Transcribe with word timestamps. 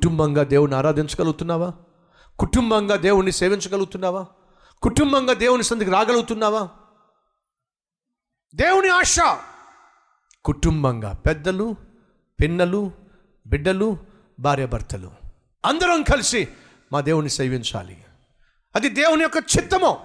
కుటుంబంగా 0.00 0.42
దేవుని 0.42 0.74
ఆరాధించగలుగుతున్నావా? 0.74 1.72
కుటుంబంగా 2.38 2.96
దేవుణ్ణి 2.96 3.32
సేవించగలుగుతున్నావా? 3.32 4.26
కుటుంబంగా 4.82 5.32
దేవుని 5.32 5.62
సందికి 5.62 5.90
రాగలుగుతున్నావా? 5.90 6.68
దేవుని 8.54 8.88
ఆశ. 8.88 9.16
కుటుంబంగా 10.44 11.12
పెద్దలు 11.12 11.76
పిన్నలు 12.40 12.92
బిడ్డలు 13.46 13.98
భార్యాభర్తలు. 14.40 15.10
అందరం 15.64 16.02
కలిసి 16.02 16.48
మా 16.92 17.00
దేవుని 17.00 17.30
సేవించాలి. 17.30 18.04
అది 18.76 18.88
దేవుని 18.88 19.22
యొక్క 19.22 19.36
చిత్తము. 19.36 19.98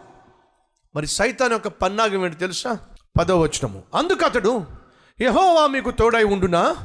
మరి 0.96 1.08
సైతాన్ 1.08 1.52
యొక్క 1.52 1.68
పన్నాగం 1.68 2.26
ఏంటి 2.26 2.36
తెలుసా? 2.36 2.80
పదవచనము 3.20 3.84
అందుకు 3.96 4.26
అతడు 4.26 4.66
యహోవా 5.22 5.68
మీకు 5.68 5.92
తోడై 5.92 6.24
ఉండునా? 6.24 6.76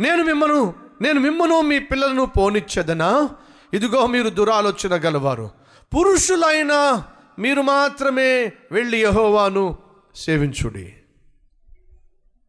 నేను 0.00 0.24
మిమ్మల్ని 0.24 0.72
నేను 1.00 1.20
మిమ్మను 1.20 1.60
మీ 1.60 1.78
పిల్లలను 1.78 2.26
పోనిచ్చేదనా? 2.26 3.36
ఇదిగో 3.74 4.06
మీరు 4.06 4.28
దురాలోచన 4.28 4.94
గలవారు. 4.94 5.50
పురుషులైన 5.96 7.04
మీరు 7.38 7.62
మాత్రమే 7.62 8.52
వెళ్ళి 8.72 9.02
యహోవాను 9.02 9.78
సేవించుడి. 10.14 10.94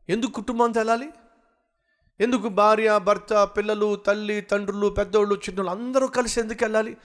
ఎందుకు 0.09 0.31
కుటుంబం 0.31 0.71
తెలాలి 0.71 1.09
ఎందుకు 2.19 2.49
భార్య 2.49 2.99
భర్త 2.99 3.43
పిల్లలు 3.43 3.95
తల్లి 3.95 4.41
తండ్రులు 4.41 4.87
పెద్దోళ్ళు 4.87 5.35
చిన్నోళ్ళు 5.35 5.71
అందరూ 5.71 6.07
కలిసి 6.07 6.39
ఎందుకు 6.39 6.63
వెళ్ళాలి? 6.63 6.97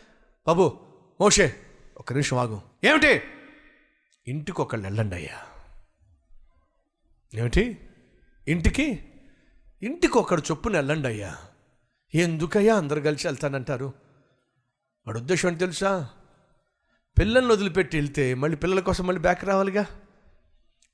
బాబు 0.47 0.81
మోషే 1.20 1.56
ఒక 1.97 2.12
నిమిషం 2.12 2.37
ఆగు. 2.37 2.61
ఏమిటి? 2.84 3.23
ఇంటికి 4.27 4.61
ఒకళ్ళు 4.61 4.87
వెళ్ళండి 4.87 5.15
అయ్యా. 5.15 5.41
ఏమిటి? 7.34 7.79
ఇంటికి 8.48 9.05
ఇంటికి 9.83 10.19
ఒకడు 10.19 10.42
చొప్పున 10.50 10.77
వెళ్ళండి 10.77 11.08
అయ్యా. 11.08 11.36
ఎందుకయ్యా 12.14 12.77
అందరు 12.77 13.00
కలిసి 13.00 13.27
వెళ్తానంటారు? 13.27 13.92
వాడు 15.06 15.19
ఉద్దేశం 15.19 15.48
అని 15.48 15.58
తెలుసా? 15.58 16.08
పిల్లల్ని 17.19 17.53
వదిలిపెట్టి 17.53 17.97
వెళ్తే 17.97 18.34
మళ్ళీ 18.34 18.56
పిల్లల 18.56 18.81
కోసం 18.81 19.06
మళ్ళీ 19.06 19.20
బ్యాక్ 19.20 19.44
రావాలిగా? 19.44 19.86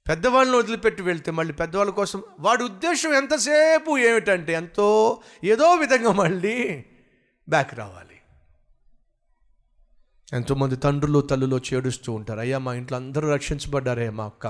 పెద్దవాళ్ళని 0.09 0.57
వదిలిపెట్టి 0.57 1.03
వెళ్తే 1.03 1.31
మళ్ళీ 1.31 1.55
పెద్దవాళ్ళ 1.55 1.93
కోసం? 1.93 2.23
వాడి 2.41 2.65
ఉద్దేశం 2.65 3.15
ఎంతసేపు 3.15 3.99
ఏమిటంటే 3.99 4.53
ఎంతో 4.53 5.21
ఏదో 5.45 5.75
విధంగా 5.75 6.13
మళ్ళీ 6.13 6.85
బ్యాక్ 7.49 7.75
రావాలి. 7.75 8.21
ఎంతోమంది 10.33 10.77
తండ్రులు 10.77 11.21
తల్లులు 11.21 11.61
చేడుస్తూ 11.75 12.13
ఉంటారు. 12.13 12.41
అయ్యా 12.41 12.59
మా 12.59 12.75
ఇంట్లో 12.75 12.97
అందరూ 12.97 13.31
రక్షించబడ్డారయ్యా 13.31 14.11
మా 14.11 14.25
అక్క. 14.25 14.47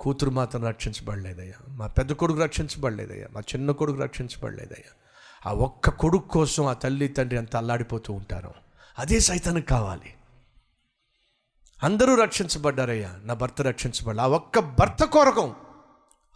కూతురు 0.00 0.30
మాత్రం 0.30 0.64
రక్షించబడలేదయ్యా. 0.64 1.54
మా 1.68 1.86
పెద్ద 1.86 2.12
కొడుకు 2.12 2.38
రక్షించబడలేదయ్యా. 2.38 3.26
మా 3.32 3.40
చిన్న 3.40 3.70
కొడుకు 3.70 3.98
రక్షించబడలేదయ్యా. 4.00 4.92
ఆ 5.50 5.52
ఒక్క 5.52 5.90
కొడుకు 5.90 6.28
కోసం 6.28 6.66
ఆ 6.66 6.72
తల్లి 6.72 7.08
తండ్రి 7.08 7.38
అంత 7.38 7.56
అల్లాడిపోతూ 7.56 8.12
ఉంటారు. 8.12 8.54
అదే 8.98 9.20
సైతానికి 9.20 9.66
కావాలి. 9.66 10.14
అందరూ 11.82 12.14
రక్షించబడ్డారయ్యా. 12.14 13.20
నా 13.22 13.34
భర్త 13.34 13.62
రక్షించబడ్డా 13.62 14.22
ఆ 14.22 14.26
ఒక్క 14.26 14.58
భర్త 14.58 15.04
కొరకం 15.04 15.54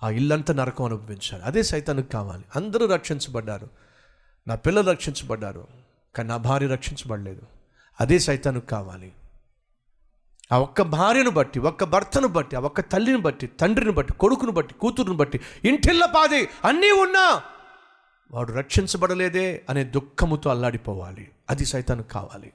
ఆ 0.02 0.10
ఇల్లంతా 0.10 0.54
నరకం 0.54 0.84
అనుభవించాలి 0.84 1.42
అదే 1.42 1.62
సైతానికి 1.62 2.08
కావాలి. 2.08 2.44
అందరూ 2.56 2.86
రక్షించబడ్డారు. 2.86 3.68
నా 4.48 4.54
పిల్లలు 4.54 4.90
రక్షించబడ్డారు. 4.90 5.66
కానీ 6.16 6.28
నా 6.28 6.36
భార్య 6.36 6.66
రక్షించబడలేదు. 6.66 7.42
అదే 8.00 8.18
సైతానికి 8.18 8.66
కావాలి. 8.66 9.12
ఆ 10.52 10.58
ఒక్క 10.58 10.82
భార్యను 10.82 11.30
బట్టి 11.30 11.58
ఒక్క 11.58 11.84
భర్తను 11.84 12.28
బట్టి 12.28 12.56
ఆ 12.56 12.60
ఒక్క 12.60 12.80
తల్లిని 12.80 13.18
బట్టి 13.18 13.46
తండ్రిని 13.46 13.92
బట్టి 13.92 14.12
కొడుకును 14.12 14.52
బట్టి 14.52 14.74
కూతురుని 14.74 15.16
బట్టి 15.16 15.40
ఇంటిల్ల 15.64 16.04
పాది 16.06 16.48
అన్నీ 16.64 16.90
ఉన్నా 16.90 17.42
వాడు 18.30 18.52
రక్షించబడలేదే 18.52 19.64
అనే 19.70 19.84
దుఃఖముతో 19.84 20.50
అల్లాడిపోవాలి. 20.50 21.30
అది 21.50 21.64
సైతానికి 21.64 22.08
కావాలి. 22.08 22.52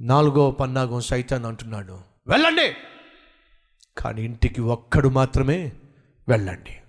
నాలుగో 0.00 0.50
పన్నాగం 0.50 1.00
సైతాన్ 1.00 1.44
అంటున్నాడు 1.44 2.00
వెళ్ళండి! 2.26 2.76
కానీ 3.98 4.22
ఇంటికి 4.22 4.60
ఒక్కడు 4.60 5.08
మాత్రమే 5.08 5.72
వెళ్ళండి. 6.28 6.80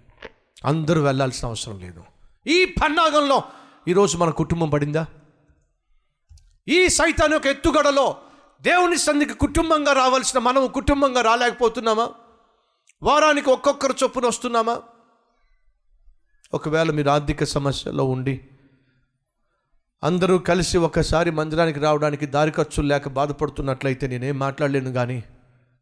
అందరూ 0.65 1.01
వెళ్ళాల్సిన 1.01 1.47
అవసరం 1.47 1.79
లేదు. 1.79 2.03
ఈ 2.47 2.65
పన్నాగంలో 2.65 3.43
ఈరోజు 3.87 4.17
మన 4.17 4.29
కుటుంబం 4.29 4.69
పడిందా? 4.69 5.05
ఈ 6.67 6.87
సైతాన్ 6.87 7.33
యొక్క 7.33 7.47
ఎత్తుగడలో 7.47 8.17
దేవుని 8.61 8.97
సంధికి 8.97 9.33
కుటుంబంగా 9.33 9.93
రావాల్సిన 9.93 10.39
మనం 10.39 10.67
కుటుంబంగా 10.67 11.21
రాలేకపోతున్నామా? 11.21 12.09
వారానికి 13.03 13.49
ఒక్కొక్కరు 13.49 13.95
చొప్పున 14.03 14.25
వస్తున్నామా? 14.25 14.81
ఒకవేళ 16.53 16.91
మీరు 16.91 17.09
ఆర్థిక 17.09 17.43
సమస్యలో 17.43 18.03
ఉండి 18.03 18.49
అందరూ 20.03 20.37
కలిసి 20.37 20.77
ఒకసారి 20.77 21.31
మందిరానికి 21.31 21.79
రావడానికి 21.79 22.25
దారి 22.25 22.51
ఖర్చులు 22.51 22.87
లేక 22.87 23.07
బాధపడుతున్నట్లయితే 23.07 24.07
నేనేం 24.07 24.39
మాట్లాడలేను 24.39 24.91
కానీ 24.91 25.23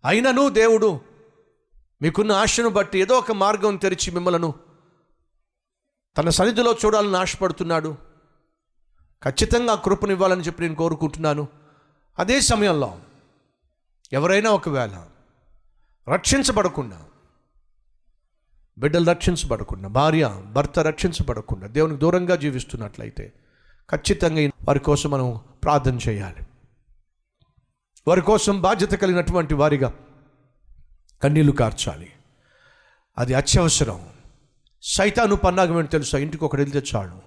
అయినను 0.06 0.50
దేవుడు 0.50 1.02
మీకున్న 2.02 2.32
ఆశను 2.32 2.70
బట్టి 2.70 3.00
ఏదో 3.00 3.18
ఒక 3.18 3.32
మార్గం 3.32 3.76
తెరిచి 3.76 4.12
మిమ్మలను 4.12 4.54
తన 6.18 6.30
సన్నిధిలో 6.30 6.76
చూడాలని 6.86 7.18
ఆశపడుతున్నాడు. 7.18 7.96
ఖచ్చితంగా 9.24 9.76
కృపనివ్వాలని 9.76 10.42
చెప్పి 10.42 10.62
నేను 10.62 10.76
కోరుకుంటున్నాను. 10.76 11.59
అదే 12.20 12.42
సమయంలో 12.42 13.00
ఎవరైనా 14.14 14.50
ఒకవేళ 14.50 15.06
రక్షించబడకుండా 16.10 17.02
బిడ్డలు 18.78 19.06
రక్షించబడకుండా 19.06 19.88
భార్య 19.88 20.44
భర్త 20.46 20.80
రక్షించబడకుండా 20.80 21.68
దేవునికి 21.68 22.02
దూరంగా 22.02 22.36
జీవిస్తున్నట్లయితే 22.36 23.34
ఖచ్చితంగా 23.92 24.52
వారి 24.68 24.80
కోసం 24.80 25.10
మనం 25.10 25.42
ప్రార్థన 25.64 25.98
చేయాలి. 26.10 26.48
వారి 28.08 28.22
కోసం 28.22 28.62
బాధ్యత 28.62 28.92
కలిగినటువంటి 28.92 29.54
వారిగా 29.54 29.94
కన్నీళ్ళు 31.24 31.52
కార్చాలి. 31.52 32.12
అది 33.18 33.34
అత్యవసరం. 33.34 34.10
సైతాను 34.84 35.36
పన్నాగం 35.36 35.80
ఏంటి 35.80 35.92
తెలుసా? 35.92 36.18
ఇంటికి 36.18 36.46
ఒకటి 36.46 36.62
వెళ్తే 36.62 36.84
చాలు. 36.96 37.22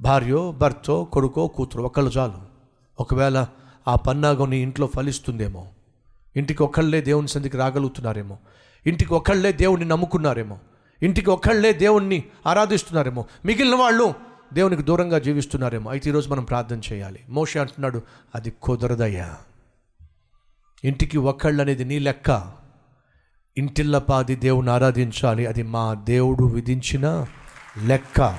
భార్యో 0.00 0.52
భర్తో 0.52 1.04
కొడుకో 1.04 1.48
కూతురు 1.48 1.82
ఒకళ్ళు 1.82 2.10
చాలు. 2.10 2.38
ఒకవేళ 3.00 3.46
ఆ 3.88 3.96
పన్నాగం 3.96 4.50
నీ 4.50 4.58
ఇంట్లో 4.58 4.90
ఫలిస్తుందేమో. 4.96 5.66
ఇంటికి 6.36 6.62
ఒకళ్ళే 6.62 7.00
దేవుని 7.00 7.28
సందికి 7.28 7.56
రాగలుగుతున్నారేమో. 7.56 8.38
ఇంటికి 8.86 9.14
ఒకళ్ళే 9.14 9.52
దేవుణ్ణి 9.52 9.88
నమ్ముకున్నారేమో. 9.88 10.58
ఇంటికి 11.02 11.30
ఒకళ్ళే 11.30 11.72
దేవుణ్ణి 11.72 12.22
ఆరాధిస్తున్నారేమో. 12.46 13.26
మిగిలిన 13.44 13.74
వాళ్ళు 13.74 14.14
దేవునికి 14.52 14.82
దూరంగా 14.82 15.18
జీవిస్తున్నారేమో. 15.18 15.90
అయితే 15.90 16.10
ఈరోజు 16.10 16.28
మనం 16.28 16.44
ప్రార్థన 16.44 16.80
చేయాలి. 16.92 17.20
మోషే 17.28 17.58
అంటున్నాడు 17.58 18.02
అది 18.34 18.50
కుదరదయ్యా. 18.50 19.36
ఇంటికి 20.84 21.18
ఒక్కళ్ళు 21.18 21.62
అనేది 21.62 21.84
నీ 21.84 21.98
లెక్క. 21.98 22.52
ఇంటిల్లపాది 23.58 24.34
దేవుని 24.34 24.70
ఆరాధించాలి. 24.70 25.46
అది 25.46 25.62
మా 25.62 25.94
దేవుడు 25.94 26.44
విధించిన 26.44 27.26
లెక్క. 27.84 28.38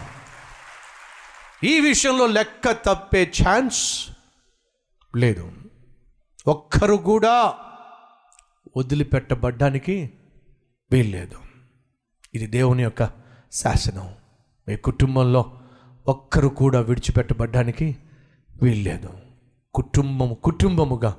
ఈ 1.64 1.80
విషయంలో 1.80 2.28
లెక్క 2.28 2.72
తప్పే 2.72 3.32
ఛాన్స్ 3.48 4.13
లేదు. 5.16 5.52
ఒక్కరు 6.48 6.96
కూడా 6.96 7.54
వదిలిపెట్టబడ్డానికి 8.78 10.14
వీల్లేదు. 10.92 11.36
ఇది 12.36 12.48
దేవుని 12.48 12.84
యొక్క 12.84 13.10
శాసనం. 13.52 14.10
మీ 14.68 14.76
కుటుంబంలో 14.76 15.60
ఒక్కరు 16.08 16.48
కూడా 16.48 16.80
విడిచిపెట్టబడ్డానికి 16.80 17.98
వీల్లేదు. 18.62 19.10
కుటుంబము 19.74 20.34
కుటుంబముగా 20.34 21.16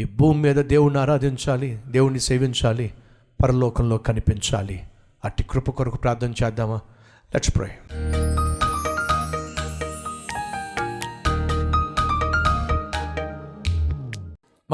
ఈ 0.00 0.04
భూమి 0.04 0.42
మీద 0.42 0.56
దేవుణ్ణి 0.56 1.00
ఆరాధించాలి 1.00 1.82
దేవుణ్ణి 1.86 2.20
సేవించాలి 2.20 2.94
పరలోకంలో 3.42 3.98
కనిపించాలి. 3.98 4.82
అట్టి 5.24 5.42
కృప 5.42 5.70
కొరకు 5.70 5.96
ప్రార్థన 5.96 6.34
చేద్దామా? 6.44 6.76
లెట్స్ 7.34 7.56
ప్రే 7.56 7.78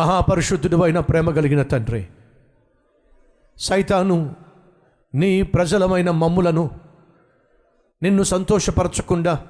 మహాపరిశుద్ధుడు 0.01 0.83
అయిన 0.83 1.01
ప్రేమ 1.01 1.31
కలిగిన 1.31 1.63
తండ్రి 1.63 2.07
సైతాను 3.57 4.37
నీ 5.15 5.43
ప్రజలమైన 5.43 6.11
మమ్ములను 6.11 6.71
నిన్ను 8.03 8.23
సంతోషపరచకుండా 8.23 9.43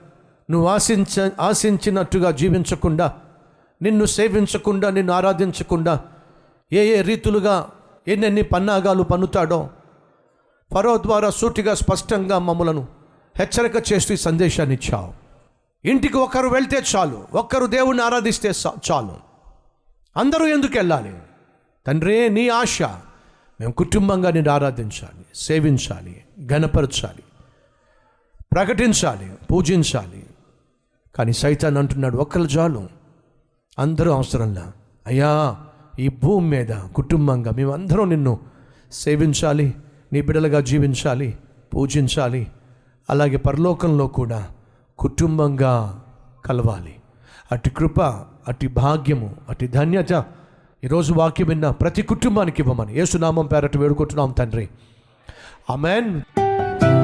నువ్వు 0.51 0.69
ఆశించ 0.69 1.31
ఆశించినట్టుగా 1.41 2.31
జీవించకుండా 2.31 3.15
నిన్ను 3.83 4.05
సేవించకుండా 4.05 4.91
నిన్ను 4.91 5.13
ఆరాధించకుండా 5.13 6.01
ఏ 6.73 6.99
ఏ 6.99 7.03
రీతులుగా 7.03 7.71
ఎన్నెన్ని 8.09 8.43
పన్నాగాలు 8.43 9.03
పన్నుతాడో 9.03 9.71
ఫరో 10.75 10.97
ద్వారా 10.97 11.31
సూటిగా 11.31 11.75
స్పష్టంగా 11.75 12.39
మమ్మలను 12.39 12.89
హెచ్చరిక 13.39 13.93
చేస్తూ 13.93 14.15
ఈ 14.15 14.17
సందేశాన్ని 14.17 14.75
ఇచ్చావు. 14.75 15.13
ఇంటికి 15.85 16.17
ఒకరు 16.17 16.49
వెళ్తే 16.49 16.83
చాలు 16.97 17.25
ఒక్కరు 17.35 17.67
దేవుణ్ణి 17.67 18.03
ఆరాధిస్తే 18.03 18.49
చా- 18.49 18.93
చాలు. 18.93 19.30
అందరూ 20.17 20.47
ఎందుకు 20.47 20.73
వెళ్ళాలి? 20.77 21.13
తండ్రే 21.87 22.29
నీ 22.29 22.49
ఆశ. 22.49 22.83
మేము 23.61 23.73
కుటుంబంగా 23.73 24.31
నేను 24.31 24.51
ఆరాధించాలి 24.51 25.25
సేవించాలి 25.35 26.25
ఘనపరచాలి 26.47 27.23
ప్రకటించాలి 28.53 29.33
పూజించాలి. 29.51 30.27
కానీ 31.15 31.33
సైతాన్ 31.33 31.77
అంటున్నాడు 31.77 32.17
ఒక్కరు 32.17 32.43
చాలు. 32.43 32.89
అందరూ 33.79 34.13
అవసరంలా. 34.13 34.73
అయ్యా 35.07 35.57
ఈ 35.99 36.09
భూమి 36.09 36.49
మీద 36.49 36.69
కుటుంబంగా 36.95 37.51
మేమందరం 37.51 38.09
నిన్ను 38.09 38.41
సేవించాలి 38.93 39.75
నీ 40.13 40.23
బిడలుగా 40.23 40.61
జీవించాలి 40.61 41.39
పూజించాలి. 41.75 42.47
అలాగే 43.11 43.37
పరలోకంలో 43.37 44.07
కూడా 44.07 44.49
కుటుంబంగా 44.99 46.05
కలవాలి. 46.47 46.95
అటు 47.53 47.71
కృప 47.71 48.01
అటు 48.49 48.69
భాగ్యము 48.69 49.37
అటు 49.49 49.67
ధన్యత 49.67 50.25
ఈరోజు 50.85 51.13
వాక్యం 51.13 51.49
విన్న 51.49 51.71
ప్రతి 51.71 52.03
కుటుంబానికి 52.03 52.63
ఇవ్వమని 52.63 52.99
యేసునామం 52.99 53.47
పేరట 53.47 53.77
వేడుకుంటున్నాం 53.77 54.31
తండ్రి. 54.31 54.69
అమెన్ 55.71 56.21